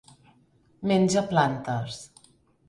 [0.91, 2.01] Menja plantes.